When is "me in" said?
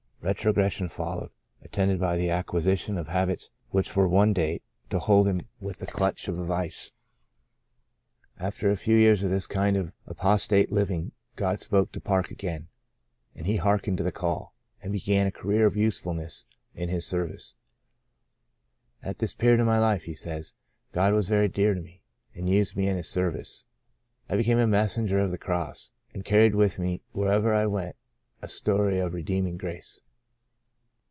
22.75-22.95